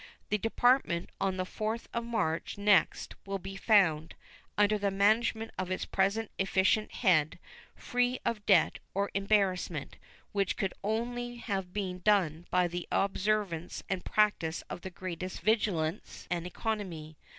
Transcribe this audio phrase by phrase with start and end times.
[0.29, 4.15] The Department on the 4th of March next will be found,
[4.57, 7.37] under the management of its present efficient head,
[7.75, 9.97] free of debt or embarrassment,
[10.31, 16.27] which could only have been done by the observance and practice of the greatest vigilance
[16.31, 17.15] and economy.